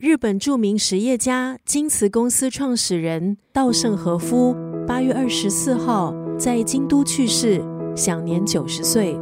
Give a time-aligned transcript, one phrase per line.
[0.00, 7.62] 日本著名实业家京瓷公司创始人稻盛和夫八月二十四号在京都去世，
[7.94, 9.14] 享年九十岁。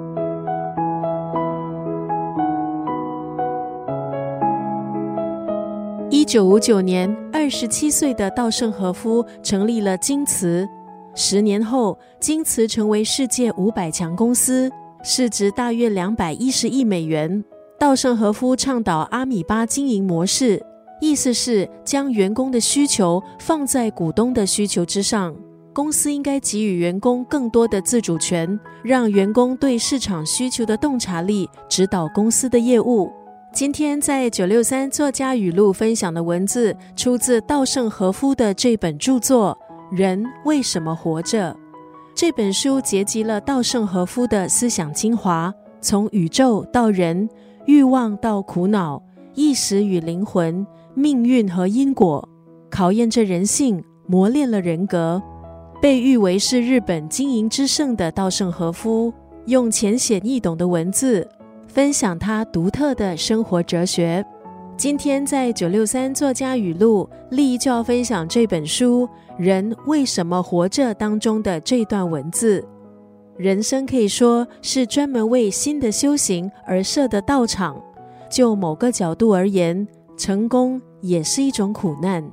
[6.08, 10.64] 一九五九年，二十七岁的稻盛和夫成立了京瓷。
[11.12, 14.70] 十年后，京瓷成为世界五百强公司，
[15.02, 17.44] 市值大约两百一十亿美元。
[17.80, 20.60] 稻盛和夫倡导阿米巴经营模式，
[21.00, 25.34] 意思是将员工的需求放在股东的需求之上。
[25.72, 33.12] 公司应该给予员工更多的自主权，让员工对市场需求的洞察力指导公司的业务。
[33.52, 39.56] 今天在九六三作家语录分享的文字，出自稻盛和夫的这本著作
[39.96, 41.52] 《人为什么活着》。
[42.14, 47.28] 这本书结集了稻盛和夫的思想精华，从宇宙到人。
[47.66, 49.02] 欲望到苦恼，
[49.34, 50.66] 意识与灵魂，
[50.98, 52.28] 命运和因果，
[52.68, 55.22] 考验着人性，磨练了人格。
[55.80, 59.14] 被誉为是日本经营之圣的稻盛和夫，
[59.46, 61.26] 用浅显易懂的文字
[61.68, 64.26] 分享他独特的生活哲学。
[64.76, 69.06] 今天在九六三作家语录，立就要分享这本书
[69.38, 72.66] 《人为什么活着》当中的这段文字。
[73.36, 77.80] 人生可以说是专门为新的修行而设的道场。
[78.28, 82.24] 就某个角度而言，成功也是一种苦难。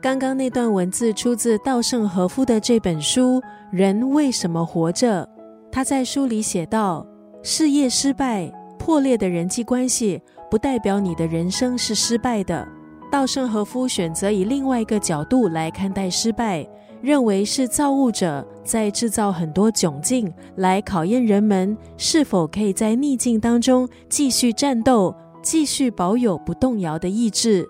[0.00, 5.24] 刚刚那段文字出自稻盛和夫的这本书《人为什么活着》。
[5.72, 7.06] 他在书里写道
[7.42, 12.66] ：“事业失败、破裂的人际关系，不代表你的人生是失败的。”
[13.10, 16.66] 稻盛和夫选择以另外一个角度来看待失败。
[17.02, 27.68] 认为是造物者在制造很多窘境，来考验人们是否可以在逆境当中继续战斗，继续保有不动摇的意志。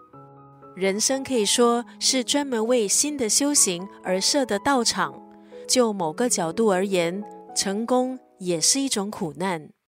[0.76, 5.14] 人生可以说是专门为新的修行而设的道场。
[5.66, 7.24] 就某个角度而言，
[7.56, 9.70] 成功也是一种苦难。